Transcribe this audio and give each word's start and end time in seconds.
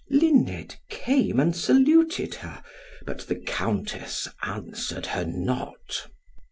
Luned 0.09 0.77
came 0.89 1.39
and 1.39 1.55
saluted 1.55 2.33
her, 2.41 2.63
but 3.05 3.19
the 3.27 3.35
Countess 3.35 4.27
answered 4.41 5.05
her 5.13 5.25
not. 5.25 6.07